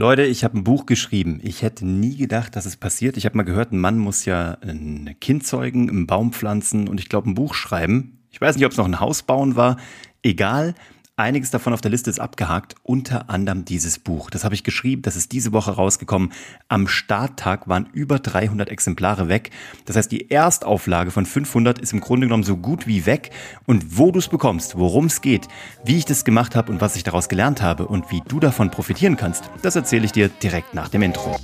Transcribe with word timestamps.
Leute, 0.00 0.22
ich 0.22 0.44
habe 0.44 0.56
ein 0.56 0.64
Buch 0.64 0.86
geschrieben. 0.86 1.40
Ich 1.42 1.60
hätte 1.60 1.86
nie 1.86 2.16
gedacht, 2.16 2.56
dass 2.56 2.64
es 2.64 2.78
passiert. 2.78 3.18
Ich 3.18 3.26
habe 3.26 3.36
mal 3.36 3.42
gehört, 3.42 3.70
ein 3.70 3.78
Mann 3.78 3.98
muss 3.98 4.24
ja 4.24 4.56
ein 4.62 5.14
Kind 5.20 5.46
zeugen, 5.46 5.90
einen 5.90 6.06
Baum 6.06 6.32
pflanzen 6.32 6.88
und 6.88 6.98
ich 6.98 7.10
glaube 7.10 7.28
ein 7.28 7.34
Buch 7.34 7.52
schreiben. 7.52 8.18
Ich 8.30 8.40
weiß 8.40 8.56
nicht, 8.56 8.64
ob 8.64 8.72
es 8.72 8.78
noch 8.78 8.86
ein 8.86 8.98
Haus 8.98 9.22
bauen 9.22 9.56
war. 9.56 9.76
Egal. 10.22 10.74
Einiges 11.20 11.50
davon 11.50 11.74
auf 11.74 11.82
der 11.82 11.90
Liste 11.90 12.08
ist 12.08 12.18
abgehakt, 12.18 12.76
unter 12.82 13.28
anderem 13.28 13.66
dieses 13.66 13.98
Buch. 13.98 14.30
Das 14.30 14.42
habe 14.42 14.54
ich 14.54 14.64
geschrieben, 14.64 15.02
das 15.02 15.16
ist 15.16 15.32
diese 15.32 15.52
Woche 15.52 15.72
rausgekommen. 15.72 16.32
Am 16.68 16.88
Starttag 16.88 17.68
waren 17.68 17.90
über 17.92 18.18
300 18.18 18.70
Exemplare 18.70 19.28
weg. 19.28 19.50
Das 19.84 19.96
heißt, 19.96 20.10
die 20.10 20.30
Erstauflage 20.30 21.10
von 21.10 21.26
500 21.26 21.78
ist 21.78 21.92
im 21.92 22.00
Grunde 22.00 22.26
genommen 22.26 22.42
so 22.42 22.56
gut 22.56 22.86
wie 22.86 23.04
weg. 23.04 23.32
Und 23.66 23.98
wo 23.98 24.10
du 24.10 24.18
es 24.18 24.28
bekommst, 24.28 24.78
worum 24.78 25.06
es 25.06 25.20
geht, 25.20 25.46
wie 25.84 25.98
ich 25.98 26.06
das 26.06 26.24
gemacht 26.24 26.56
habe 26.56 26.72
und 26.72 26.80
was 26.80 26.96
ich 26.96 27.04
daraus 27.04 27.28
gelernt 27.28 27.60
habe 27.60 27.86
und 27.86 28.10
wie 28.10 28.22
du 28.26 28.40
davon 28.40 28.70
profitieren 28.70 29.18
kannst, 29.18 29.44
das 29.60 29.76
erzähle 29.76 30.06
ich 30.06 30.12
dir 30.12 30.30
direkt 30.30 30.72
nach 30.72 30.88
dem 30.88 31.02
Intro. 31.02 31.36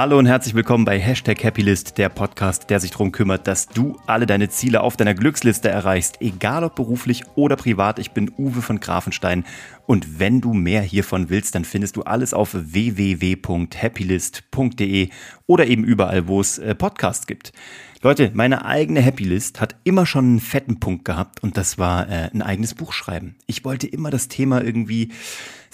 Hallo 0.00 0.16
und 0.16 0.26
herzlich 0.26 0.54
willkommen 0.54 0.84
bei 0.84 1.00
Hashtag 1.00 1.42
Happylist, 1.42 1.98
der 1.98 2.08
Podcast, 2.08 2.70
der 2.70 2.78
sich 2.78 2.92
darum 2.92 3.10
kümmert, 3.10 3.48
dass 3.48 3.66
du 3.66 3.98
alle 4.06 4.26
deine 4.26 4.48
Ziele 4.48 4.82
auf 4.82 4.96
deiner 4.96 5.12
Glücksliste 5.12 5.70
erreichst, 5.70 6.18
egal 6.20 6.62
ob 6.62 6.76
beruflich 6.76 7.24
oder 7.34 7.56
privat. 7.56 7.98
Ich 7.98 8.12
bin 8.12 8.30
Uwe 8.38 8.62
von 8.62 8.78
Grafenstein 8.78 9.44
und 9.86 10.20
wenn 10.20 10.40
du 10.40 10.54
mehr 10.54 10.82
hiervon 10.82 11.30
willst, 11.30 11.56
dann 11.56 11.64
findest 11.64 11.96
du 11.96 12.02
alles 12.02 12.32
auf 12.32 12.54
www.happylist.de 12.54 15.08
oder 15.48 15.66
eben 15.66 15.82
überall, 15.82 16.28
wo 16.28 16.40
es 16.40 16.58
äh, 16.58 16.76
Podcasts 16.76 17.26
gibt. 17.26 17.50
Leute, 18.00 18.30
meine 18.34 18.64
eigene 18.64 19.00
Happy 19.00 19.24
List 19.24 19.60
hat 19.60 19.74
immer 19.82 20.06
schon 20.06 20.26
einen 20.26 20.38
fetten 20.38 20.78
Punkt 20.78 21.06
gehabt 21.06 21.42
und 21.42 21.56
das 21.56 21.76
war 21.76 22.08
äh, 22.08 22.30
ein 22.32 22.42
eigenes 22.42 22.74
Buch 22.74 22.92
schreiben. 22.92 23.34
Ich 23.46 23.64
wollte 23.64 23.88
immer 23.88 24.10
das 24.10 24.28
Thema 24.28 24.62
irgendwie 24.62 25.10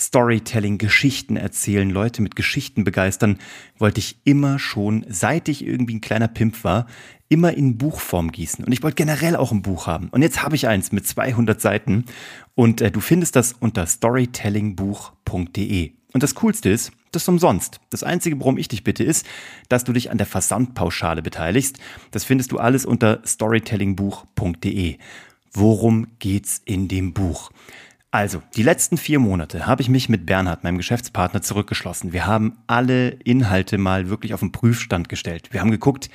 Storytelling, 0.07 0.79
Geschichten 0.79 1.37
erzählen, 1.37 1.91
Leute 1.91 2.23
mit 2.23 2.37
Geschichten 2.37 2.85
begeistern, 2.85 3.39
wollte 3.79 4.01
ich 4.01 4.19
immer 4.25 4.59
schon, 4.59 5.05
seit 5.09 5.49
ich 5.49 5.67
irgendwie 5.67 5.97
ein 5.97 6.01
kleiner 6.01 6.29
Pimp 6.29 6.65
war, 6.65 6.87
immer 7.29 7.55
in 7.55 7.79
Buchform 7.79 8.31
gießen. 8.31 8.65
Und 8.65 8.73
ich 8.73 8.83
wollte 8.83 8.97
generell 8.97 9.37
auch 9.37 9.53
ein 9.53 9.63
Buch 9.63 9.87
haben. 9.87 10.09
Und 10.11 10.23
jetzt 10.23 10.43
habe 10.43 10.57
ich 10.57 10.69
eins 10.69 10.93
mit 10.93 11.07
200 11.07 11.61
Seiten 11.61 12.05
und 12.55 12.81
äh, 12.81 12.91
du 12.91 13.01
findest 13.01 13.37
das 13.37 13.53
unter 13.53 13.87
storytellingbuch.de. 13.87 15.93
Und 16.13 16.23
das 16.23 16.35
Coolste 16.37 16.69
ist, 16.69 16.93
das 17.11 17.23
ist 17.23 17.29
umsonst. 17.29 17.81
Das 17.91 18.05
Einzige, 18.05 18.39
worum 18.39 18.59
ich 18.59 18.69
dich 18.69 18.85
bitte, 18.85 19.03
ist, 19.03 19.27
dass 19.69 19.85
du 19.85 19.93
dich 19.93 20.11
an 20.11 20.19
der 20.19 20.27
Versandpauschale 20.27 21.23
beteiligst. 21.23 21.79
Das 22.13 22.25
findest 22.25 22.53
du 22.53 22.59
alles 22.59 22.87
unter 22.87 23.21
storytellingbuch.de. 23.27 24.99
Worum 25.53 26.07
geht's 26.19 26.61
in 26.65 26.89
dem 26.89 27.15
Buch? 27.15 27.51
Also, 28.15 28.43
die 28.55 28.63
letzten 28.63 28.97
vier 28.97 29.19
Monate 29.19 29.67
habe 29.67 29.83
ich 29.83 29.89
mich 29.89 30.09
mit 30.09 30.25
Bernhard, 30.25 30.63
meinem 30.63 30.77
Geschäftspartner, 30.77 31.43
zurückgeschlossen. 31.43 32.13
Wir 32.13 32.27
haben 32.27 32.57
alle 32.69 33.09
Inhalte 33.09 33.77
mal 33.77 34.09
wirklich 34.09 34.35
auf 34.35 34.39
den 34.39 34.53
Prüfstand 34.53 35.09
gestellt. 35.09 35.49
Wir 35.51 35.61
haben 35.61 35.73
geguckt, 35.73 36.11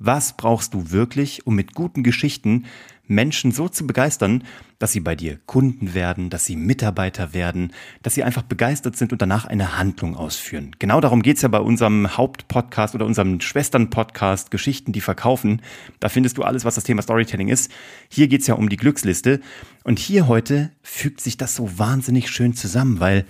was 0.00 0.36
brauchst 0.36 0.74
du 0.74 0.90
wirklich, 0.90 1.46
um 1.46 1.54
mit 1.54 1.74
guten 1.74 2.02
Geschichten 2.02 2.64
Menschen 3.06 3.50
so 3.50 3.68
zu 3.68 3.86
begeistern, 3.86 4.44
dass 4.78 4.92
sie 4.92 5.00
bei 5.00 5.16
dir 5.16 5.38
Kunden 5.46 5.94
werden, 5.94 6.30
dass 6.30 6.46
sie 6.46 6.56
Mitarbeiter 6.56 7.34
werden, 7.34 7.72
dass 8.02 8.14
sie 8.14 8.22
einfach 8.22 8.42
begeistert 8.42 8.96
sind 8.96 9.12
und 9.12 9.20
danach 9.20 9.44
eine 9.44 9.76
Handlung 9.76 10.16
ausführen. 10.16 10.76
Genau 10.78 11.00
darum 11.00 11.20
geht's 11.20 11.42
ja 11.42 11.48
bei 11.48 11.58
unserem 11.58 12.16
Hauptpodcast 12.16 12.94
oder 12.94 13.04
unserem 13.04 13.40
Schwesternpodcast 13.40 14.50
Geschichten, 14.50 14.92
die 14.92 15.00
verkaufen. 15.00 15.60
Da 15.98 16.08
findest 16.08 16.38
du 16.38 16.44
alles, 16.44 16.64
was 16.64 16.76
das 16.76 16.84
Thema 16.84 17.02
Storytelling 17.02 17.48
ist. 17.48 17.70
Hier 18.08 18.28
geht's 18.28 18.46
ja 18.46 18.54
um 18.54 18.68
die 18.68 18.76
Glücksliste. 18.76 19.40
Und 19.82 19.98
hier 19.98 20.28
heute 20.28 20.70
fügt 20.82 21.20
sich 21.20 21.36
das 21.36 21.56
so 21.56 21.78
wahnsinnig 21.78 22.30
schön 22.30 22.54
zusammen, 22.54 23.00
weil 23.00 23.26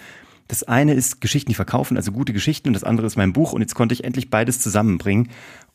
das 0.47 0.65
eine 0.65 0.95
ist 0.95 1.21
Geschichten, 1.21 1.51
die 1.51 1.55
verkaufen, 1.55 1.97
also 1.97 2.11
gute 2.11 2.33
Geschichten, 2.33 2.69
und 2.69 2.75
das 2.75 2.83
andere 2.83 3.07
ist 3.07 3.17
mein 3.17 3.33
Buch. 3.33 3.53
Und 3.53 3.61
jetzt 3.61 3.77
konnte 3.77 3.93
ich 3.95 4.05
endlich 4.05 4.31
beides 4.31 4.59
zusammenbringen. 4.59 5.29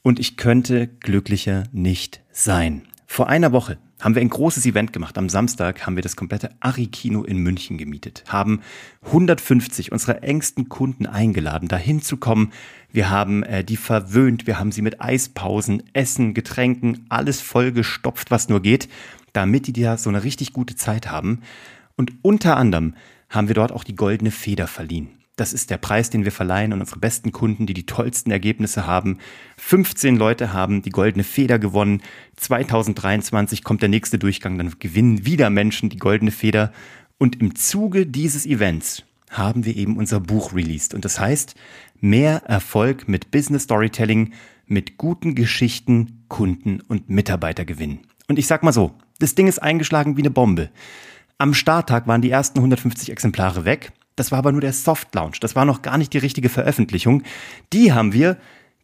Und 0.05 0.19
ich 0.19 0.37
könnte 0.37 0.87
glücklicher 0.87 1.63
nicht 1.71 2.21
sein. 2.31 2.83
Vor 3.07 3.27
einer 3.27 3.51
Woche 3.51 3.79
haben 3.99 4.13
wir 4.13 4.21
ein 4.21 4.29
großes 4.29 4.67
Event 4.67 4.93
gemacht. 4.93 5.17
Am 5.17 5.29
Samstag 5.29 5.87
haben 5.87 5.95
wir 5.95 6.03
das 6.03 6.15
komplette 6.15 6.51
Ari-Kino 6.59 7.23
in 7.23 7.39
München 7.39 7.79
gemietet, 7.79 8.23
haben 8.27 8.61
150 9.07 9.91
unserer 9.91 10.21
engsten 10.21 10.69
Kunden 10.69 11.07
eingeladen, 11.07 11.67
dahin 11.67 12.03
zu 12.03 12.17
kommen. 12.17 12.53
Wir 12.91 13.09
haben 13.09 13.41
äh, 13.41 13.63
die 13.63 13.77
verwöhnt, 13.77 14.45
wir 14.45 14.59
haben 14.59 14.71
sie 14.71 14.83
mit 14.83 15.01
Eispausen, 15.01 15.81
Essen, 15.93 16.35
Getränken, 16.35 17.07
alles 17.09 17.41
vollgestopft, 17.41 18.29
was 18.29 18.47
nur 18.47 18.61
geht, 18.61 18.87
damit 19.33 19.65
die 19.65 19.73
da 19.73 19.97
so 19.97 20.11
eine 20.11 20.23
richtig 20.23 20.53
gute 20.53 20.75
Zeit 20.75 21.09
haben. 21.09 21.41
Und 21.95 22.11
unter 22.21 22.57
anderem 22.57 22.93
haben 23.31 23.47
wir 23.47 23.55
dort 23.55 23.71
auch 23.71 23.83
die 23.83 23.95
goldene 23.95 24.29
Feder 24.29 24.67
verliehen. 24.67 25.09
Das 25.35 25.51
ist 25.51 25.69
der 25.69 25.77
Preis, 25.77 26.09
den 26.09 26.23
wir 26.23 26.31
verleihen 26.31 26.71
an 26.71 26.79
unsere 26.79 26.99
besten 26.99 27.31
Kunden, 27.31 27.65
die 27.65 27.73
die 27.73 27.85
tollsten 27.85 28.31
Ergebnisse 28.31 28.87
haben. 28.87 29.17
15 29.57 30.15
Leute 30.15 30.53
haben 30.53 30.81
die 30.81 30.91
goldene 30.91 31.25
Feder 31.25 31.59
gewonnen. 31.59 32.01
2023 32.37 33.63
kommt 33.63 33.81
der 33.81 33.89
nächste 33.89 34.17
Durchgang, 34.17 34.57
dann 34.57 34.73
gewinnen 34.79 35.25
wieder 35.25 35.49
Menschen 35.49 35.89
die 35.89 35.97
goldene 35.97 36.31
Feder. 36.31 36.71
Und 37.17 37.41
im 37.41 37.55
Zuge 37.55 38.05
dieses 38.05 38.45
Events 38.45 39.03
haben 39.29 39.65
wir 39.65 39.75
eben 39.75 39.97
unser 39.97 40.21
Buch 40.21 40.53
released. 40.53 40.93
Und 40.93 41.03
das 41.03 41.19
heißt, 41.19 41.55
mehr 41.99 42.43
Erfolg 42.45 43.09
mit 43.09 43.31
Business 43.31 43.63
Storytelling, 43.63 44.33
mit 44.67 44.97
guten 44.97 45.35
Geschichten, 45.35 46.23
Kunden 46.29 46.81
und 46.81 47.09
Mitarbeiter 47.09 47.65
gewinnen. 47.65 47.99
Und 48.27 48.39
ich 48.39 48.47
sag 48.47 48.63
mal 48.63 48.71
so, 48.73 48.93
das 49.19 49.35
Ding 49.35 49.47
ist 49.47 49.61
eingeschlagen 49.61 50.17
wie 50.17 50.21
eine 50.21 50.31
Bombe. 50.31 50.69
Am 51.37 51.53
Starttag 51.53 52.07
waren 52.07 52.21
die 52.21 52.31
ersten 52.31 52.59
150 52.59 53.11
Exemplare 53.11 53.65
weg. 53.65 53.91
Das 54.15 54.31
war 54.31 54.39
aber 54.39 54.51
nur 54.51 54.61
der 54.61 54.73
Soft 54.73 55.13
Launch. 55.13 55.39
Das 55.39 55.55
war 55.55 55.65
noch 55.65 55.81
gar 55.81 55.97
nicht 55.97 56.13
die 56.13 56.19
richtige 56.19 56.49
Veröffentlichung. 56.49 57.23
Die 57.73 57.93
haben 57.93 58.13
wir 58.13 58.37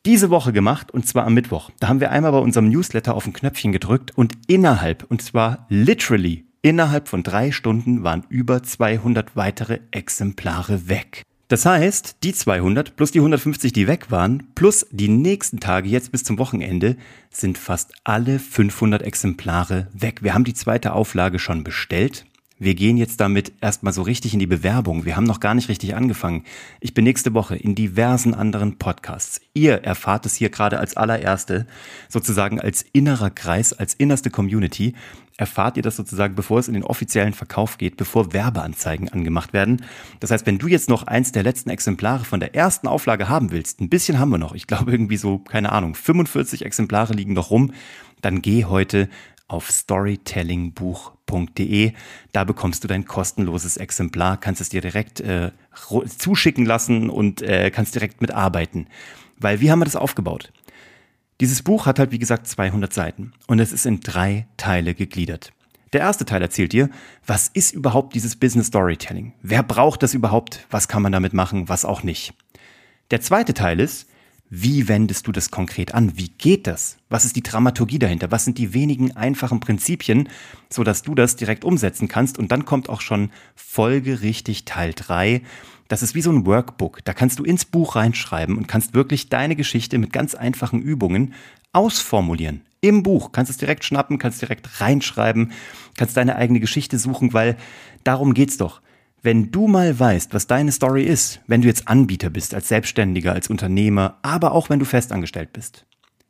diese 0.05 0.29
Woche 0.29 0.51
gemacht 0.51 0.91
und 0.91 1.07
zwar 1.07 1.25
am 1.25 1.33
Mittwoch. 1.33 1.69
Da 1.79 1.87
haben 1.87 1.99
wir 1.99 2.11
einmal 2.11 2.31
bei 2.31 2.39
unserem 2.39 2.69
Newsletter 2.69 3.13
auf 3.15 3.27
ein 3.27 3.33
Knöpfchen 3.33 3.71
gedrückt 3.71 4.11
und 4.17 4.33
innerhalb, 4.47 5.05
und 5.09 5.21
zwar 5.21 5.65
literally 5.69 6.45
innerhalb 6.61 7.07
von 7.07 7.23
drei 7.23 7.51
Stunden 7.51 8.03
waren 8.03 8.25
über 8.29 8.63
200 8.63 9.35
weitere 9.35 9.79
Exemplare 9.91 10.89
weg. 10.89 11.23
Das 11.47 11.65
heißt, 11.65 12.23
die 12.23 12.33
200 12.33 12.95
plus 12.95 13.11
die 13.11 13.19
150, 13.19 13.73
die 13.73 13.85
weg 13.85 14.09
waren, 14.09 14.47
plus 14.55 14.87
die 14.89 15.09
nächsten 15.09 15.59
Tage 15.59 15.89
jetzt 15.89 16.13
bis 16.13 16.23
zum 16.23 16.39
Wochenende, 16.39 16.95
sind 17.29 17.57
fast 17.57 17.91
alle 18.05 18.39
500 18.39 19.01
Exemplare 19.01 19.87
weg. 19.91 20.23
Wir 20.23 20.33
haben 20.33 20.45
die 20.45 20.53
zweite 20.53 20.93
Auflage 20.93 21.39
schon 21.39 21.65
bestellt. 21.65 22.25
Wir 22.63 22.75
gehen 22.75 22.95
jetzt 22.95 23.19
damit 23.19 23.53
erstmal 23.59 23.91
so 23.91 24.03
richtig 24.03 24.35
in 24.35 24.39
die 24.39 24.45
Bewerbung. 24.45 25.03
Wir 25.03 25.15
haben 25.15 25.23
noch 25.23 25.39
gar 25.39 25.55
nicht 25.55 25.67
richtig 25.67 25.95
angefangen. 25.95 26.43
Ich 26.79 26.93
bin 26.93 27.05
nächste 27.05 27.33
Woche 27.33 27.55
in 27.55 27.73
diversen 27.73 28.35
anderen 28.35 28.77
Podcasts. 28.77 29.41
Ihr 29.55 29.83
erfahrt 29.83 30.27
es 30.27 30.35
hier 30.35 30.51
gerade 30.51 30.77
als 30.77 30.95
allererste, 30.95 31.65
sozusagen 32.07 32.61
als 32.61 32.85
innerer 32.93 33.31
Kreis, 33.31 33.73
als 33.73 33.95
innerste 33.95 34.29
Community. 34.29 34.93
Erfahrt 35.37 35.75
ihr 35.77 35.81
das 35.81 35.95
sozusagen, 35.95 36.35
bevor 36.35 36.59
es 36.59 36.67
in 36.67 36.75
den 36.75 36.83
offiziellen 36.83 37.33
Verkauf 37.33 37.79
geht, 37.79 37.97
bevor 37.97 38.31
Werbeanzeigen 38.31 39.09
angemacht 39.09 39.53
werden. 39.53 39.83
Das 40.19 40.29
heißt, 40.29 40.45
wenn 40.45 40.59
du 40.59 40.67
jetzt 40.67 40.87
noch 40.87 41.07
eins 41.07 41.31
der 41.31 41.41
letzten 41.41 41.71
Exemplare 41.71 42.25
von 42.25 42.39
der 42.39 42.53
ersten 42.53 42.87
Auflage 42.87 43.27
haben 43.27 43.49
willst, 43.49 43.81
ein 43.81 43.89
bisschen 43.89 44.19
haben 44.19 44.29
wir 44.29 44.37
noch. 44.37 44.53
Ich 44.53 44.67
glaube 44.67 44.91
irgendwie 44.91 45.17
so, 45.17 45.39
keine 45.39 45.71
Ahnung, 45.71 45.95
45 45.95 46.63
Exemplare 46.63 47.13
liegen 47.13 47.33
noch 47.33 47.49
rum. 47.49 47.73
Dann 48.21 48.43
geh 48.43 48.65
heute 48.65 49.09
auf 49.51 49.69
storytellingbuch.de. 49.69 51.91
Da 52.31 52.43
bekommst 52.43 52.83
du 52.83 52.87
dein 52.87 53.05
kostenloses 53.05 53.77
Exemplar, 53.77 54.37
kannst 54.37 54.61
es 54.61 54.69
dir 54.69 54.81
direkt 54.81 55.19
äh, 55.19 55.49
zuschicken 56.17 56.65
lassen 56.65 57.09
und 57.09 57.41
äh, 57.41 57.71
kannst 57.71 57.95
direkt 57.95 58.21
mitarbeiten. 58.21 58.85
Weil 59.37 59.59
wie 59.59 59.71
haben 59.71 59.79
wir 59.79 59.85
das 59.85 59.95
aufgebaut? 59.95 60.51
Dieses 61.41 61.63
Buch 61.63 61.87
hat 61.87 61.99
halt 61.99 62.11
wie 62.11 62.19
gesagt 62.19 62.47
200 62.47 62.93
Seiten 62.93 63.33
und 63.47 63.59
es 63.59 63.73
ist 63.73 63.85
in 63.85 63.99
drei 63.99 64.47
Teile 64.57 64.93
gegliedert. 64.93 65.51
Der 65.93 66.01
erste 66.01 66.23
Teil 66.23 66.41
erzählt 66.41 66.71
dir, 66.71 66.89
was 67.25 67.49
ist 67.49 67.73
überhaupt 67.73 68.15
dieses 68.15 68.37
Business 68.37 68.67
Storytelling? 68.67 69.33
Wer 69.41 69.63
braucht 69.63 70.03
das 70.03 70.13
überhaupt? 70.13 70.65
Was 70.69 70.87
kann 70.87 71.01
man 71.01 71.11
damit 71.11 71.33
machen? 71.33 71.67
Was 71.67 71.83
auch 71.83 72.03
nicht? 72.03 72.33
Der 73.09 73.19
zweite 73.19 73.53
Teil 73.53 73.81
ist, 73.81 74.07
wie 74.53 74.89
wendest 74.89 75.27
du 75.27 75.31
das 75.31 75.49
konkret 75.49 75.93
an? 75.93 76.17
Wie 76.17 76.27
geht 76.27 76.67
das? 76.67 76.97
Was 77.07 77.23
ist 77.23 77.37
die 77.37 77.41
Dramaturgie 77.41 77.99
dahinter? 77.99 78.31
Was 78.31 78.43
sind 78.43 78.57
die 78.57 78.73
wenigen 78.73 79.15
einfachen 79.15 79.61
Prinzipien, 79.61 80.27
so 80.69 80.83
dass 80.83 81.03
du 81.03 81.15
das 81.15 81.37
direkt 81.37 81.63
umsetzen 81.63 82.09
kannst? 82.09 82.37
Und 82.37 82.51
dann 82.51 82.65
kommt 82.65 82.89
auch 82.89 82.99
schon 82.99 83.31
folgerichtig 83.55 84.65
Teil 84.65 84.91
drei. 84.93 85.41
Das 85.87 86.03
ist 86.03 86.15
wie 86.15 86.21
so 86.21 86.33
ein 86.33 86.45
Workbook. 86.45 86.99
Da 87.05 87.13
kannst 87.13 87.39
du 87.39 87.45
ins 87.45 87.63
Buch 87.63 87.95
reinschreiben 87.95 88.57
und 88.57 88.67
kannst 88.67 88.93
wirklich 88.93 89.29
deine 89.29 89.55
Geschichte 89.55 89.97
mit 89.97 90.11
ganz 90.11 90.35
einfachen 90.35 90.81
Übungen 90.81 91.33
ausformulieren. 91.71 92.59
Im 92.81 93.03
Buch 93.03 93.31
kannst 93.31 93.49
du 93.49 93.53
es 93.53 93.57
direkt 93.57 93.85
schnappen, 93.85 94.17
kannst 94.17 94.41
direkt 94.41 94.81
reinschreiben, 94.81 95.53
kannst 95.95 96.17
deine 96.17 96.35
eigene 96.35 96.59
Geschichte 96.59 96.99
suchen, 96.99 97.31
weil 97.31 97.55
darum 98.03 98.33
geht's 98.33 98.57
doch. 98.57 98.81
Wenn 99.23 99.51
du 99.51 99.67
mal 99.67 99.99
weißt, 99.99 100.33
was 100.33 100.47
deine 100.47 100.71
Story 100.71 101.03
ist, 101.03 101.41
wenn 101.45 101.61
du 101.61 101.67
jetzt 101.67 101.87
Anbieter 101.87 102.31
bist, 102.31 102.55
als 102.55 102.67
Selbstständiger, 102.67 103.33
als 103.33 103.49
Unternehmer, 103.49 104.17
aber 104.23 104.51
auch 104.53 104.71
wenn 104.71 104.79
du 104.79 104.85
festangestellt 104.85 105.53
bist. 105.53 105.85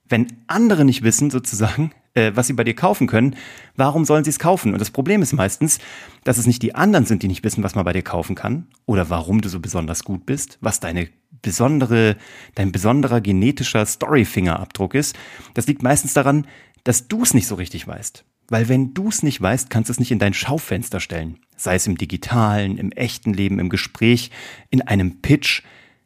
Wenn 0.10 0.28
andere 0.48 0.84
nicht 0.84 1.02
wissen, 1.02 1.30
sozusagen, 1.30 1.94
äh, 2.16 2.34
was 2.36 2.48
sie 2.48 2.54
bei 2.54 2.66
dir 2.66 2.76
kaufen 2.76 3.08
können, 3.08 3.38
warum 3.78 4.04
sollen 4.04 4.26
sie 4.26 4.30
es 4.30 4.40
kaufen? 4.40 4.74
Und 4.74 4.80
das 4.80 4.92
Problem 4.92 5.22
ist 5.22 5.32
meistens, 5.32 5.80
dass 6.26 6.38
es 6.38 6.48
nicht 6.48 6.62
die 6.64 6.76
anderen 6.76 7.06
sind, 7.06 7.24
die 7.24 7.30
nicht 7.30 7.46
wissen, 7.46 7.64
was 7.64 7.76
man 7.76 7.86
bei 7.86 7.94
dir 7.94 8.02
kaufen 8.02 8.36
kann 8.36 8.68
oder 8.86 9.10
warum 9.10 9.40
du 9.40 9.48
so 9.48 9.62
besonders 9.62 10.04
gut 10.04 10.26
bist, 10.26 10.58
was 10.60 10.82
deine 10.82 11.08
besondere, 11.42 12.18
dein 12.56 12.74
besonderer 12.74 13.22
genetischer 13.22 13.86
Storyfingerabdruck 13.86 14.96
ist. 14.96 15.16
Das 15.54 15.66
liegt 15.66 15.82
meistens 15.82 16.14
daran, 16.14 16.46
dass 16.84 17.08
du 17.08 17.24
es 17.24 17.34
nicht 17.34 17.48
so 17.48 17.56
richtig 17.56 17.88
weißt. 17.88 18.26
Weil 18.52 18.68
wenn 18.68 18.94
du 18.94 19.08
es 19.08 19.24
nicht 19.24 19.42
weißt, 19.42 19.70
kannst 19.70 19.88
du 19.88 19.94
es 19.94 20.00
nicht 20.00 20.12
in 20.12 20.20
dein 20.20 20.34
Schaufenster 20.34 21.00
stellen. 21.00 21.40
Sei 21.56 21.76
es 21.76 21.88
im 21.88 21.98
digitalen, 21.98 22.78
im 22.78 22.92
echten 22.92 23.34
Leben, 23.34 23.60
im 23.60 23.70
Gespräch, 23.70 24.30
in 24.70 24.82
einem 24.82 25.22
Pitch. 25.22 25.64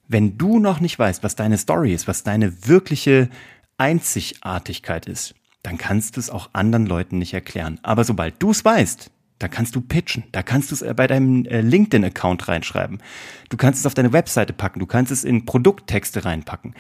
Wenn 0.08 0.38
du 0.38 0.60
noch 0.60 0.80
nicht 0.80 1.00
weißt, 1.00 1.24
was 1.24 1.36
deine 1.36 1.58
Story 1.58 1.92
ist, 1.92 2.08
was 2.08 2.22
deine 2.22 2.68
wirkliche 2.68 3.32
Einzigartigkeit 3.80 5.08
ist, 5.08 5.34
dann 5.64 5.80
kannst 5.80 6.18
du 6.18 6.20
es 6.20 6.30
auch 6.30 6.52
anderen 6.54 6.86
Leuten 6.86 7.18
nicht 7.18 7.34
erklären. 7.34 7.80
Aber 7.82 8.04
sobald 8.04 8.36
du 8.38 8.52
es 8.52 8.64
weißt, 8.64 9.10
da 9.40 9.48
kannst 9.48 9.76
du 9.76 9.82
pitchen, 9.82 10.26
da 10.32 10.44
kannst 10.44 10.70
du 10.70 10.76
es 10.76 10.84
äh, 10.84 10.94
bei 10.96 11.08
deinem 11.08 11.46
äh, 11.46 11.62
LinkedIn-Account 11.62 12.48
reinschreiben. 12.48 13.02
Du 13.50 13.58
kannst 13.58 13.80
es 13.80 13.88
auf 13.88 13.96
deine 13.96 14.14
Webseite 14.14 14.54
packen, 14.54 14.80
du 14.80 14.86
kannst 14.86 15.12
es 15.12 15.24
in 15.24 15.46
Produkttexte 15.46 16.26
reinpacken. 16.26 16.76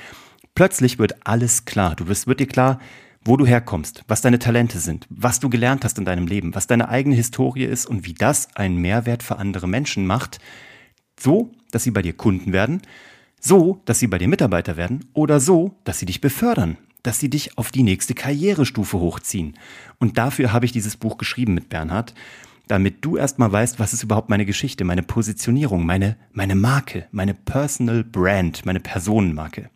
Plötzlich 0.54 1.00
wird 1.00 1.26
alles 1.26 1.66
klar. 1.66 1.96
Du 1.96 2.08
wirst, 2.08 2.28
wird 2.28 2.40
dir 2.40 2.48
klar, 2.48 2.80
wo 3.26 3.38
du 3.38 3.46
herkommst, 3.46 4.04
was 4.08 4.22
deine 4.22 4.40
Talente 4.40 4.80
sind, 4.80 5.08
was 5.10 5.40
du 5.40 5.50
gelernt 5.50 5.84
hast 5.84 5.98
in 5.98 6.06
deinem 6.06 6.28
Leben, 6.28 6.54
was 6.54 6.68
deine 6.68 6.90
eigene 6.90 7.16
Historie 7.16 7.66
ist 7.66 7.88
und 7.88 8.06
wie 8.06 8.14
das 8.14 8.56
einen 8.56 8.78
Mehrwert 8.78 9.24
für 9.24 9.38
andere 9.38 9.68
Menschen 9.68 10.06
macht, 10.06 10.38
so, 11.20 11.52
dass 11.72 11.84
sie 11.84 11.92
bei 11.92 12.04
dir 12.04 12.14
Kunden 12.14 12.54
werden, 12.54 12.82
so, 13.42 13.82
dass 13.86 14.00
sie 14.00 14.08
bei 14.08 14.20
dir 14.20 14.28
Mitarbeiter 14.28 14.78
werden 14.78 15.06
oder 15.14 15.40
so, 15.40 15.76
dass 15.84 15.98
sie 16.00 16.06
dich 16.06 16.22
befördern, 16.22 16.78
dass 17.02 17.20
sie 17.20 17.30
dich 17.30 17.58
auf 17.58 17.72
die 17.72 17.84
nächste 17.84 18.14
Karrierestufe 18.14 19.00
hochziehen. 19.00 19.58
Und 20.00 20.18
dafür 20.20 20.54
habe 20.54 20.66
ich 20.66 20.72
dieses 20.72 20.96
Buch 20.96 21.18
geschrieben 21.18 21.56
mit 21.56 21.70
Bernhard, 21.70 22.14
damit 22.68 23.04
du 23.06 23.18
erstmal 23.18 23.52
weißt, 23.52 23.80
was 23.80 23.94
ist 23.94 24.04
überhaupt 24.04 24.30
meine 24.30 24.46
Geschichte, 24.46 24.84
meine 24.84 25.04
Positionierung, 25.04 25.86
meine, 25.86 26.18
meine 26.32 26.56
Marke, 26.56 27.08
meine 27.12 27.34
Personal 27.34 28.04
Brand, 28.04 28.66
meine 28.66 28.80
Personenmarke. 28.80 29.70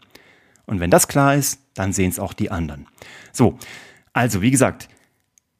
Und 0.65 0.79
wenn 0.79 0.91
das 0.91 1.07
klar 1.07 1.35
ist, 1.35 1.61
dann 1.79 1.93
sehen 1.93 2.09
es 2.09 2.19
auch 2.19 2.33
die 2.33 2.51
anderen. 2.51 2.87
So, 3.31 3.57
also 4.13 4.41
wie 4.41 4.51
gesagt, 4.51 4.89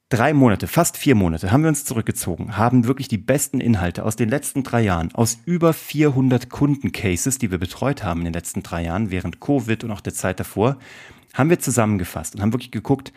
drei 0.10 0.34
Monate, 0.34 0.68
fast 0.68 0.98
vier 0.98 1.16
Monate 1.16 1.52
haben 1.52 1.62
wir 1.62 1.70
uns 1.70 1.86
zurückgezogen, 1.86 2.58
haben 2.58 2.86
wirklich 2.86 3.08
die 3.08 3.18
besten 3.18 3.62
Inhalte 3.62 4.04
aus 4.04 4.18
den 4.18 4.28
letzten 4.28 4.64
drei 4.64 4.82
Jahren, 4.82 5.16
aus 5.16 5.40
über 5.46 5.72
400 5.72 6.50
Kundencases, 6.50 7.38
die 7.38 7.52
wir 7.52 7.58
betreut 7.58 8.04
haben 8.04 8.20
in 8.20 8.26
den 8.26 8.34
letzten 8.34 8.64
drei 8.64 8.84
Jahren, 8.84 9.12
während 9.12 9.40
Covid 9.40 9.84
und 9.86 9.92
auch 9.92 10.02
der 10.02 10.14
Zeit 10.14 10.40
davor, 10.40 10.78
haben 11.34 11.50
wir 11.50 11.60
zusammengefasst 11.60 12.36
und 12.36 12.42
haben 12.42 12.54
wirklich 12.54 12.72
geguckt, 12.72 13.14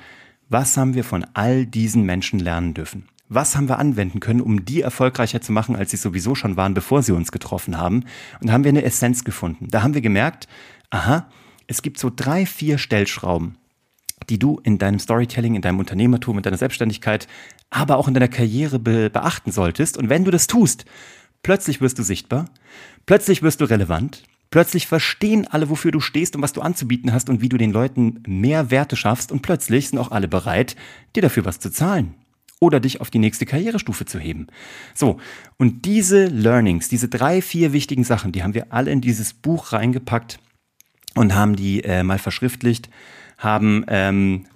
was 0.49 0.77
haben 0.77 0.95
wir 0.95 1.03
von 1.03 1.27
all 1.35 1.67
diesen 1.67 2.05
Menschen 2.05 2.39
lernen 2.39 2.75
dürfen? 2.75 3.09
Was 3.29 3.57
haben 3.57 3.69
wir 3.69 3.79
anwenden 3.79 4.21
können, 4.21 4.43
um 4.43 4.67
die 4.67 4.83
erfolgreicher 4.83 5.41
zu 5.41 5.51
machen, 5.51 5.75
als 5.75 5.91
sie 5.91 5.97
sowieso 5.97 6.35
schon 6.35 6.59
waren, 6.59 6.75
bevor 6.75 7.03
sie 7.03 7.13
uns 7.13 7.33
getroffen 7.33 7.79
haben? 7.79 8.05
Und 8.41 8.49
da 8.49 8.53
haben 8.53 8.63
wir 8.63 8.69
eine 8.69 8.85
Essenz 8.85 9.25
gefunden. 9.25 9.69
Da 9.71 9.83
haben 9.83 9.95
wir 9.95 10.03
gemerkt, 10.03 10.47
aha, 10.91 11.27
es 11.67 11.83
gibt 11.83 11.99
so 11.99 12.11
drei, 12.15 12.47
vier 12.47 12.79
Stellschrauben, 12.79 13.57
die 14.29 14.39
du 14.39 14.61
in 14.63 14.79
deinem 14.79 14.99
Storytelling, 14.99 15.55
in 15.55 15.63
deinem 15.63 15.79
Unternehmertum, 15.79 16.39
in 16.39 16.43
deiner 16.43 16.57
Selbstständigkeit, 16.57 17.29
aber 17.71 17.97
auch 17.97 18.09
in 18.09 18.15
deiner 18.15 18.29
Karriere 18.29 18.79
be 18.79 19.11
beachten 19.11 19.53
solltest. 19.53 19.97
Und 19.97 20.09
wenn 20.09 20.25
du 20.25 20.31
das 20.31 20.47
tust, 20.47 20.85
plötzlich 21.43 21.81
wirst 21.81 21.99
du 21.99 22.03
sichtbar, 22.03 22.47
plötzlich 23.07 23.43
wirst 23.43 23.61
du 23.61 23.65
relevant, 23.65 24.23
plötzlich 24.51 24.87
verstehen 24.87 25.47
alle, 25.49 25.71
wofür 25.71 25.91
du 25.91 26.01
stehst 26.01 26.37
und 26.37 26.43
was 26.43 26.53
du 26.53 26.61
anzubieten 26.61 27.13
hast 27.13 27.29
und 27.29 27.41
wie 27.41 27.49
du 27.49 27.57
den 27.57 27.73
Leuten 27.73 28.23
mehr 28.27 28.71
Werte 28.71 28.97
schaffst 28.97 29.33
und 29.33 29.43
plötzlich 29.43 29.89
sind 29.89 29.99
auch 29.99 30.11
alle 30.11 30.29
bereit, 30.29 30.77
dir 31.17 31.23
dafür 31.23 31.45
was 31.45 31.59
zu 31.59 31.71
zahlen 31.71 32.15
oder 32.61 32.79
dich 32.79 33.01
auf 33.01 33.11
die 33.11 33.19
nächste 33.19 33.45
Karrierestufe 33.45 34.05
zu 34.05 34.21
heben. 34.21 34.47
So, 34.95 35.19
und 35.57 35.85
diese 35.85 36.27
Learnings, 36.27 36.89
diese 36.89 37.09
drei, 37.09 37.43
vier 37.43 37.73
wichtigen 37.73 38.05
Sachen, 38.05 38.31
die 38.31 38.45
haben 38.45 38.55
wir 38.55 38.73
alle 38.73 38.93
in 38.93 39.01
dieses 39.01 39.33
Buch 39.33 39.73
reingepackt 39.73 40.39
und 41.15 41.35
haben 41.35 41.57
die 41.57 41.85
äh, 41.85 42.03
mal 42.03 42.19
verschriftlicht, 42.19 42.89
haben 43.39 43.85
ähm, 43.89 44.47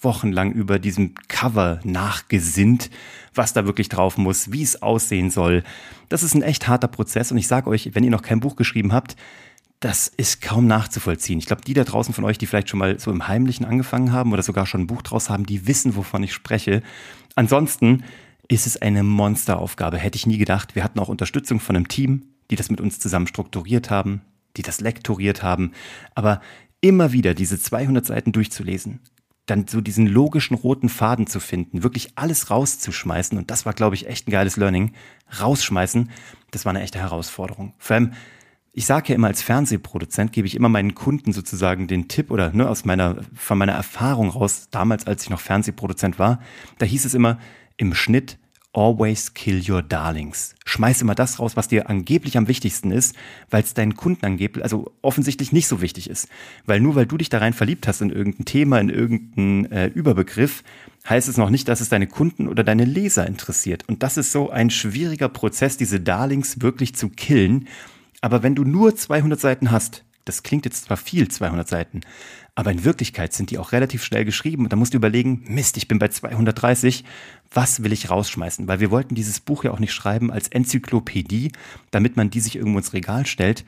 wochenlang 0.00 0.52
über 0.52 0.78
diesem 0.78 1.14
Cover 1.28 1.80
nachgesinnt, 1.84 2.90
was 3.34 3.52
da 3.52 3.66
wirklich 3.66 3.88
drauf 3.88 4.18
muss, 4.18 4.52
wie 4.52 4.62
es 4.62 4.82
aussehen 4.82 5.30
soll. 5.30 5.62
Das 6.08 6.22
ist 6.22 6.34
ein 6.34 6.42
echt 6.42 6.68
harter 6.68 6.88
Prozess 6.88 7.30
und 7.32 7.38
ich 7.38 7.48
sage 7.48 7.70
euch, 7.70 7.94
wenn 7.94 8.04
ihr 8.04 8.10
noch 8.10 8.22
kein 8.22 8.40
Buch 8.40 8.56
geschrieben 8.56 8.92
habt, 8.92 9.16
das 9.80 10.06
ist 10.06 10.40
kaum 10.40 10.66
nachzuvollziehen. 10.66 11.38
Ich 11.38 11.46
glaube, 11.46 11.62
die 11.62 11.74
da 11.74 11.82
draußen 11.82 12.14
von 12.14 12.24
euch, 12.24 12.38
die 12.38 12.46
vielleicht 12.46 12.68
schon 12.68 12.78
mal 12.78 13.00
so 13.00 13.10
im 13.10 13.26
Heimlichen 13.26 13.66
angefangen 13.66 14.12
haben 14.12 14.32
oder 14.32 14.42
sogar 14.42 14.66
schon 14.66 14.82
ein 14.82 14.86
Buch 14.86 15.02
draus 15.02 15.28
haben, 15.28 15.44
die 15.44 15.66
wissen, 15.66 15.96
wovon 15.96 16.22
ich 16.22 16.32
spreche. 16.32 16.82
Ansonsten 17.34 18.04
ist 18.46 18.66
es 18.68 18.80
eine 18.80 19.02
Monsteraufgabe. 19.02 19.98
Hätte 19.98 20.16
ich 20.16 20.26
nie 20.26 20.38
gedacht. 20.38 20.76
Wir 20.76 20.84
hatten 20.84 21.00
auch 21.00 21.08
Unterstützung 21.08 21.58
von 21.58 21.74
einem 21.74 21.88
Team, 21.88 22.26
die 22.50 22.56
das 22.56 22.70
mit 22.70 22.80
uns 22.80 23.00
zusammen 23.00 23.26
strukturiert 23.26 23.90
haben 23.90 24.20
die 24.56 24.62
das 24.62 24.80
lektoriert 24.80 25.42
haben, 25.42 25.72
aber 26.14 26.40
immer 26.80 27.12
wieder 27.12 27.34
diese 27.34 27.58
200 27.60 28.04
Seiten 28.04 28.32
durchzulesen, 28.32 29.00
dann 29.46 29.66
so 29.66 29.80
diesen 29.80 30.06
logischen 30.06 30.54
roten 30.54 30.88
Faden 30.88 31.26
zu 31.26 31.40
finden, 31.40 31.82
wirklich 31.82 32.12
alles 32.16 32.50
rauszuschmeißen, 32.50 33.38
und 33.38 33.50
das 33.50 33.66
war, 33.66 33.72
glaube 33.72 33.94
ich, 33.94 34.06
echt 34.06 34.28
ein 34.28 34.30
geiles 34.30 34.56
Learning, 34.56 34.92
rausschmeißen, 35.40 36.10
das 36.50 36.64
war 36.64 36.70
eine 36.70 36.82
echte 36.82 36.98
Herausforderung. 36.98 37.74
Vor 37.78 37.94
allem, 37.94 38.12
ich 38.72 38.86
sage 38.86 39.10
ja 39.10 39.14
immer, 39.16 39.26
als 39.26 39.42
Fernsehproduzent 39.42 40.32
gebe 40.32 40.46
ich 40.46 40.54
immer 40.54 40.68
meinen 40.68 40.94
Kunden 40.94 41.32
sozusagen 41.32 41.88
den 41.88 42.08
Tipp 42.08 42.30
oder 42.30 42.52
ne, 42.52 42.68
aus 42.68 42.84
meiner, 42.84 43.18
von 43.34 43.58
meiner 43.58 43.72
Erfahrung 43.72 44.30
raus, 44.30 44.68
damals, 44.70 45.06
als 45.06 45.24
ich 45.24 45.30
noch 45.30 45.40
Fernsehproduzent 45.40 46.18
war, 46.18 46.40
da 46.78 46.86
hieß 46.86 47.04
es 47.04 47.14
immer, 47.14 47.38
im 47.76 47.94
Schnitt 47.94 48.38
Always 48.74 49.34
kill 49.34 49.62
your 49.68 49.82
darlings. 49.82 50.54
Schmeiß 50.64 51.02
immer 51.02 51.14
das 51.14 51.38
raus, 51.38 51.56
was 51.56 51.68
dir 51.68 51.90
angeblich 51.90 52.38
am 52.38 52.48
wichtigsten 52.48 52.90
ist, 52.90 53.14
weil 53.50 53.62
es 53.62 53.74
deinen 53.74 53.96
Kunden 53.96 54.24
angeblich, 54.24 54.64
also 54.64 54.92
offensichtlich 55.02 55.52
nicht 55.52 55.68
so 55.68 55.82
wichtig 55.82 56.08
ist. 56.08 56.28
Weil 56.64 56.80
nur 56.80 56.94
weil 56.94 57.04
du 57.04 57.18
dich 57.18 57.28
da 57.28 57.38
rein 57.38 57.52
verliebt 57.52 57.86
hast 57.86 58.00
in 58.00 58.08
irgendein 58.08 58.46
Thema, 58.46 58.80
in 58.80 58.88
irgendeinen 58.88 59.70
äh, 59.70 59.86
Überbegriff, 59.88 60.64
heißt 61.06 61.28
es 61.28 61.36
noch 61.36 61.50
nicht, 61.50 61.68
dass 61.68 61.82
es 61.82 61.90
deine 61.90 62.06
Kunden 62.06 62.48
oder 62.48 62.64
deine 62.64 62.86
Leser 62.86 63.26
interessiert. 63.26 63.86
Und 63.88 64.02
das 64.02 64.16
ist 64.16 64.32
so 64.32 64.48
ein 64.48 64.70
schwieriger 64.70 65.28
Prozess, 65.28 65.76
diese 65.76 66.00
Darlings 66.00 66.62
wirklich 66.62 66.94
zu 66.94 67.10
killen. 67.10 67.68
Aber 68.22 68.42
wenn 68.42 68.54
du 68.54 68.64
nur 68.64 68.96
200 68.96 69.38
Seiten 69.38 69.70
hast, 69.70 70.02
das 70.24 70.42
klingt 70.42 70.64
jetzt 70.64 70.84
zwar 70.84 70.96
viel, 70.96 71.28
200 71.28 71.68
Seiten, 71.68 72.00
aber 72.54 72.70
in 72.70 72.84
Wirklichkeit 72.84 73.32
sind 73.32 73.50
die 73.50 73.58
auch 73.58 73.72
relativ 73.72 74.04
schnell 74.04 74.24
geschrieben 74.24 74.64
und 74.64 74.72
da 74.72 74.76
musst 74.76 74.92
du 74.92 74.98
überlegen, 74.98 75.42
Mist, 75.46 75.76
ich 75.76 75.88
bin 75.88 75.98
bei 75.98 76.08
230, 76.08 77.04
was 77.52 77.82
will 77.82 77.92
ich 77.92 78.10
rausschmeißen? 78.10 78.68
Weil 78.68 78.80
wir 78.80 78.90
wollten 78.90 79.14
dieses 79.14 79.40
Buch 79.40 79.64
ja 79.64 79.70
auch 79.70 79.78
nicht 79.78 79.94
schreiben 79.94 80.30
als 80.30 80.48
Enzyklopädie, 80.48 81.52
damit 81.90 82.16
man 82.16 82.30
die 82.30 82.40
sich 82.40 82.56
irgendwo 82.56 82.78
ins 82.78 82.92
Regal 82.92 83.26
stellt. 83.26 83.64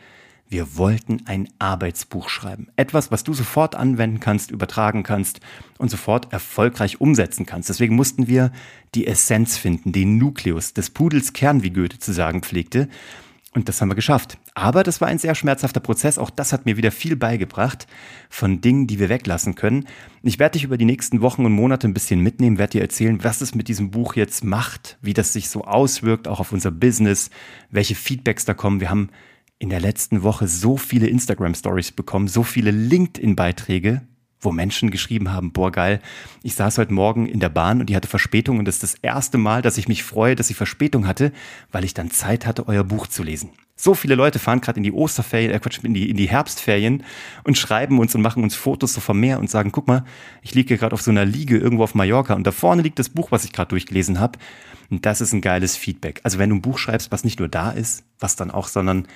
Wir 0.46 0.76
wollten 0.76 1.22
ein 1.24 1.48
Arbeitsbuch 1.58 2.28
schreiben. 2.28 2.68
Etwas, 2.76 3.10
was 3.10 3.24
du 3.24 3.32
sofort 3.32 3.74
anwenden 3.74 4.20
kannst, 4.20 4.50
übertragen 4.50 5.02
kannst 5.02 5.40
und 5.78 5.90
sofort 5.90 6.32
erfolgreich 6.34 7.00
umsetzen 7.00 7.46
kannst. 7.46 7.70
Deswegen 7.70 7.96
mussten 7.96 8.28
wir 8.28 8.52
die 8.94 9.06
Essenz 9.06 9.56
finden, 9.56 9.92
den 9.92 10.18
Nukleus 10.18 10.74
des 10.74 10.90
Pudels 10.90 11.32
Kern, 11.32 11.62
wie 11.62 11.70
Goethe 11.70 11.98
zu 11.98 12.12
sagen 12.12 12.42
pflegte. 12.42 12.88
Und 13.54 13.68
das 13.68 13.80
haben 13.80 13.88
wir 13.88 13.94
geschafft. 13.94 14.36
Aber 14.54 14.82
das 14.82 15.00
war 15.00 15.06
ein 15.06 15.18
sehr 15.18 15.36
schmerzhafter 15.36 15.78
Prozess. 15.78 16.18
Auch 16.18 16.30
das 16.30 16.52
hat 16.52 16.66
mir 16.66 16.76
wieder 16.76 16.90
viel 16.90 17.14
beigebracht 17.14 17.86
von 18.28 18.60
Dingen, 18.60 18.88
die 18.88 18.98
wir 18.98 19.08
weglassen 19.08 19.54
können. 19.54 19.86
Ich 20.22 20.40
werde 20.40 20.54
dich 20.54 20.64
über 20.64 20.76
die 20.76 20.84
nächsten 20.84 21.20
Wochen 21.20 21.46
und 21.46 21.52
Monate 21.52 21.86
ein 21.86 21.94
bisschen 21.94 22.18
mitnehmen, 22.18 22.58
werde 22.58 22.72
dir 22.72 22.82
erzählen, 22.82 23.22
was 23.22 23.40
es 23.40 23.54
mit 23.54 23.68
diesem 23.68 23.92
Buch 23.92 24.16
jetzt 24.16 24.42
macht, 24.42 24.98
wie 25.02 25.14
das 25.14 25.32
sich 25.32 25.48
so 25.48 25.64
auswirkt, 25.64 26.26
auch 26.26 26.40
auf 26.40 26.50
unser 26.50 26.72
Business, 26.72 27.30
welche 27.70 27.94
Feedbacks 27.94 28.44
da 28.44 28.54
kommen. 28.54 28.80
Wir 28.80 28.90
haben 28.90 29.10
in 29.60 29.70
der 29.70 29.80
letzten 29.80 30.24
Woche 30.24 30.48
so 30.48 30.76
viele 30.76 31.06
Instagram 31.06 31.54
Stories 31.54 31.92
bekommen, 31.92 32.26
so 32.26 32.42
viele 32.42 32.72
LinkedIn-Beiträge, 32.72 34.02
wo 34.44 34.52
Menschen 34.52 34.90
geschrieben 34.90 35.32
haben, 35.32 35.52
boah 35.52 35.72
geil, 35.72 36.00
ich 36.42 36.54
saß 36.54 36.78
heute 36.78 36.92
Morgen 36.92 37.26
in 37.26 37.40
der 37.40 37.48
Bahn 37.48 37.80
und 37.80 37.86
die 37.86 37.96
hatte 37.96 38.08
Verspätung 38.08 38.58
und 38.58 38.66
das 38.66 38.76
ist 38.76 38.82
das 38.82 38.94
erste 39.02 39.38
Mal, 39.38 39.62
dass 39.62 39.78
ich 39.78 39.88
mich 39.88 40.04
freue, 40.04 40.36
dass 40.36 40.48
sie 40.48 40.54
Verspätung 40.54 41.06
hatte, 41.06 41.32
weil 41.72 41.84
ich 41.84 41.94
dann 41.94 42.10
Zeit 42.10 42.46
hatte, 42.46 42.68
euer 42.68 42.84
Buch 42.84 43.06
zu 43.06 43.22
lesen. 43.22 43.50
So 43.76 43.94
viele 43.94 44.14
Leute 44.14 44.38
fahren 44.38 44.60
gerade 44.60 44.76
in 44.76 44.84
die 44.84 44.92
Osterferien, 44.92 45.50
äh 45.50 45.58
Quatsch, 45.58 45.80
in 45.82 45.94
die, 45.94 46.08
in 46.08 46.16
die 46.16 46.28
Herbstferien 46.28 47.02
und 47.42 47.58
schreiben 47.58 47.98
uns 47.98 48.14
und 48.14 48.22
machen 48.22 48.44
uns 48.44 48.54
Fotos 48.54 48.94
so 48.94 49.00
vom 49.00 49.18
Meer 49.18 49.40
und 49.40 49.50
sagen, 49.50 49.72
guck 49.72 49.88
mal, 49.88 50.04
ich 50.42 50.54
liege 50.54 50.76
gerade 50.76 50.94
auf 50.94 51.02
so 51.02 51.10
einer 51.10 51.24
Liege 51.24 51.58
irgendwo 51.58 51.82
auf 51.82 51.94
Mallorca 51.94 52.34
und 52.34 52.46
da 52.46 52.52
vorne 52.52 52.82
liegt 52.82 53.00
das 53.00 53.08
Buch, 53.08 53.32
was 53.32 53.44
ich 53.44 53.52
gerade 53.52 53.70
durchgelesen 53.70 54.20
habe. 54.20 54.38
Und 54.90 55.06
das 55.06 55.20
ist 55.20 55.32
ein 55.32 55.40
geiles 55.40 55.76
Feedback. 55.76 56.20
Also 56.22 56.38
wenn 56.38 56.50
du 56.50 56.56
ein 56.56 56.62
Buch 56.62 56.78
schreibst, 56.78 57.10
was 57.10 57.24
nicht 57.24 57.40
nur 57.40 57.48
da 57.48 57.70
ist, 57.70 58.04
was 58.20 58.36
dann 58.36 58.52
auch, 58.52 58.68
sondern 58.68 59.08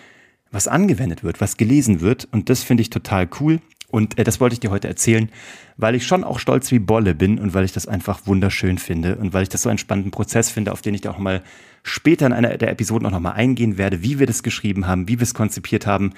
was 0.50 0.66
angewendet 0.66 1.22
wird, 1.22 1.40
was 1.40 1.56
gelesen 1.56 2.00
wird. 2.00 2.26
Und 2.32 2.50
das 2.50 2.62
finde 2.62 2.80
ich 2.80 2.90
total 2.90 3.28
cool. 3.40 3.60
Und 3.90 4.18
äh, 4.18 4.24
das 4.24 4.40
wollte 4.40 4.54
ich 4.54 4.60
dir 4.60 4.70
heute 4.70 4.88
erzählen, 4.88 5.30
weil 5.76 5.94
ich 5.94 6.06
schon 6.06 6.24
auch 6.24 6.38
stolz 6.38 6.70
wie 6.70 6.78
Bolle 6.78 7.14
bin 7.14 7.38
und 7.38 7.54
weil 7.54 7.64
ich 7.64 7.72
das 7.72 7.86
einfach 7.88 8.26
wunderschön 8.26 8.78
finde 8.78 9.16
und 9.16 9.32
weil 9.32 9.42
ich 9.42 9.48
das 9.48 9.62
so 9.62 9.68
einen 9.68 9.78
spannenden 9.78 10.10
Prozess 10.10 10.50
finde, 10.50 10.72
auf 10.72 10.82
den 10.82 10.94
ich 10.94 11.00
da 11.00 11.10
auch 11.10 11.18
mal 11.18 11.42
später 11.82 12.26
in 12.26 12.32
einer 12.32 12.56
der 12.56 12.70
Episoden 12.70 13.06
auch 13.06 13.12
nochmal 13.12 13.34
eingehen 13.34 13.78
werde, 13.78 14.02
wie 14.02 14.18
wir 14.18 14.26
das 14.26 14.42
geschrieben 14.42 14.86
haben, 14.86 15.08
wie 15.08 15.18
wir 15.18 15.22
es 15.22 15.34
konzipiert 15.34 15.86
haben. 15.86 16.12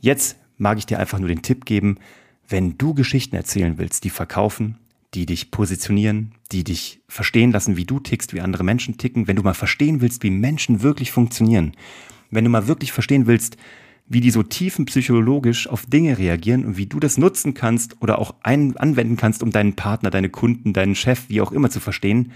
Jetzt 0.00 0.36
mag 0.58 0.78
ich 0.78 0.86
dir 0.86 0.98
einfach 0.98 1.18
nur 1.18 1.28
den 1.28 1.42
Tipp 1.42 1.64
geben, 1.64 1.98
wenn 2.48 2.78
du 2.78 2.94
Geschichten 2.94 3.36
erzählen 3.36 3.78
willst, 3.78 4.04
die 4.04 4.10
verkaufen, 4.10 4.78
die 5.14 5.26
dich 5.26 5.50
positionieren, 5.50 6.32
die 6.52 6.64
dich 6.64 7.00
verstehen 7.08 7.52
lassen, 7.52 7.76
wie 7.76 7.84
du 7.84 8.00
tickst, 8.00 8.34
wie 8.34 8.40
andere 8.40 8.64
Menschen 8.64 8.96
ticken, 8.98 9.26
wenn 9.26 9.36
du 9.36 9.42
mal 9.42 9.54
verstehen 9.54 10.00
willst, 10.00 10.22
wie 10.22 10.30
Menschen 10.30 10.82
wirklich 10.82 11.10
funktionieren, 11.10 11.72
wenn 12.30 12.44
du 12.44 12.50
mal 12.50 12.68
wirklich 12.68 12.92
verstehen 12.92 13.26
willst, 13.26 13.56
wie 14.08 14.20
die 14.20 14.30
so 14.30 14.42
tiefenpsychologisch 14.42 15.68
auf 15.68 15.86
Dinge 15.86 16.18
reagieren 16.18 16.64
und 16.64 16.76
wie 16.76 16.86
du 16.86 16.98
das 16.98 17.18
nutzen 17.18 17.54
kannst 17.54 18.00
oder 18.00 18.18
auch 18.18 18.34
ein 18.42 18.76
anwenden 18.76 19.16
kannst, 19.16 19.42
um 19.42 19.50
deinen 19.50 19.74
Partner, 19.74 20.10
deine 20.10 20.30
Kunden, 20.30 20.72
deinen 20.72 20.94
Chef, 20.94 21.28
wie 21.28 21.40
auch 21.40 21.52
immer 21.52 21.70
zu 21.70 21.80
verstehen, 21.80 22.32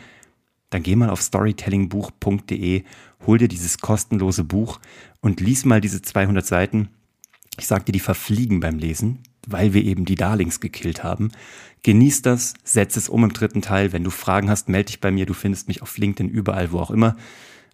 dann 0.71 0.83
geh 0.83 0.97
mal 0.97 1.11
auf 1.11 1.21
storytellingbuch.de, 1.21 2.85
hol 3.27 3.39
dir 3.39 3.49
dieses 3.49 3.79
kostenlose 3.79 4.45
Buch 4.45 4.81
und 5.21 5.41
lies 5.41 5.65
mal 5.65 5.81
diese 5.81 6.03
200 6.03 6.45
Seiten. 6.45 6.89
Ich 7.59 7.67
sag 7.67 7.85
dir, 7.87 7.93
die 7.93 8.01
verfliegen 8.01 8.61
beim 8.61 8.79
Lesen 8.79 9.19
weil 9.47 9.75
wir 9.75 9.85
eben 9.85 10.05
die 10.05 10.15
Darlings 10.15 10.61
gekillt 10.61 11.03
haben. 11.03 11.31
Genieß 11.83 12.23
das, 12.23 12.55
setz 12.65 12.97
es 12.97 13.09
um 13.09 13.25
im 13.25 13.33
dritten 13.33 13.63
Teil. 13.63 13.93
Wenn 13.93 14.05
du 14.05 14.11
Fragen 14.11 14.49
hast, 14.49 14.69
melde 14.69 14.87
dich 14.87 15.01
bei 15.01 15.11
mir. 15.11 15.27
Du 15.27 15.35
findest 15.35 15.69
mich 15.69 15.83
auf 15.83 15.99
LinkedIn, 15.99 16.31
überall, 16.31 16.73
wo 16.73 16.79
auch 16.79 16.91
immer. 16.91 17.17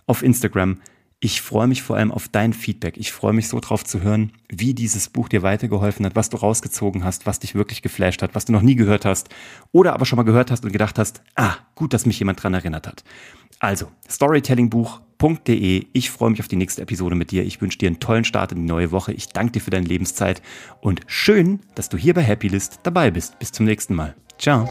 Auf 0.07 0.23
Instagram. 0.23 0.79
Ich 1.21 1.43
freue 1.43 1.67
mich 1.67 1.83
vor 1.83 1.97
allem 1.97 2.13
auf 2.13 2.29
dein 2.29 2.53
Feedback. 2.53 2.97
Ich 2.97 3.11
freue 3.11 3.33
mich 3.33 3.49
so 3.49 3.59
drauf 3.59 3.85
zu 3.85 4.03
hören, 4.03 4.33
wie 4.49 4.73
dieses 4.73 5.09
Buch 5.09 5.29
dir 5.29 5.43
weitergeholfen 5.43 6.07
hat, 6.07 6.15
was 6.15 6.31
du 6.31 6.37
rausgezogen 6.37 7.03
hast, 7.03 7.27
was 7.27 7.41
dich 7.41 7.57
wirklich 7.57 7.83
geflasht 7.83 8.23
hat, 8.23 8.37
was 8.37 8.45
du 8.45 8.53
noch 8.53 8.63
nie 8.63 8.77
gehört 8.77 9.05
hast 9.05 9.29
oder 9.73 9.95
aber 9.95 10.07
schon 10.07 10.17
mal 10.17 10.23
gehört 10.23 10.53
hast 10.53 10.65
und 10.65 10.73
gedacht 10.73 10.97
hast, 10.97 11.23
ah, 11.35 11.57
gut, 11.75 11.93
dass 11.93 12.07
mich 12.07 12.21
jemand 12.21 12.41
dran 12.41 12.55
erinnert 12.55 12.87
hat. 12.87 13.03
Also, 13.59 13.91
storytellingbuch.de. 14.09 15.87
Ich 15.93 16.11
freue 16.11 16.31
mich 16.31 16.39
auf 16.41 16.47
die 16.47 16.55
nächste 16.55 16.83
Episode 16.83 17.17
mit 17.17 17.33
dir. 17.33 17.45
Ich 17.45 17.61
wünsche 17.61 17.79
dir 17.79 17.89
einen 17.89 17.99
tollen 17.99 18.25
Start 18.25 18.53
in 18.53 18.59
die 18.59 18.69
neue 18.73 18.93
Woche. 18.93 19.13
Ich 19.13 19.29
danke 19.31 19.53
dir 19.53 19.61
für 19.61 19.71
deine 19.71 19.87
Lebenszeit 19.87 20.41
und 20.81 21.01
schön, 21.09 21.59
dass 21.75 21.89
du 21.89 21.97
hier 21.97 22.15
bei 22.15 22.25
Happylist 22.25 22.79
dabei 22.85 23.11
bist. 23.11 23.41
Bis 23.41 23.51
zum 23.51 23.67
nächsten 23.67 23.97
Mal. 23.97 24.15
Ciao. 24.39 24.69